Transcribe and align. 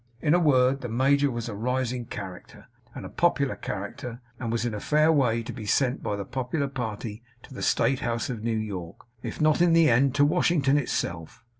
In 0.19 0.33
a 0.33 0.39
word, 0.39 0.81
the 0.81 0.89
major 0.89 1.29
was 1.29 1.47
a 1.47 1.53
rising 1.53 2.05
character, 2.05 2.65
and 2.95 3.05
a 3.05 3.07
popular 3.07 3.55
character, 3.55 4.19
and 4.39 4.51
was 4.51 4.65
in 4.65 4.73
a 4.73 4.79
fair 4.79 5.11
way 5.11 5.43
to 5.43 5.53
be 5.53 5.67
sent 5.67 6.01
by 6.01 6.15
the 6.15 6.25
popular 6.25 6.67
party 6.67 7.21
to 7.43 7.53
the 7.53 7.61
State 7.61 7.99
House 7.99 8.27
of 8.27 8.43
New 8.43 8.57
York, 8.57 9.05
if 9.21 9.39
not 9.39 9.61
in 9.61 9.73
the 9.73 9.91
end 9.91 10.15
to 10.15 10.25
Washington 10.25 10.75
itself. 10.79 11.43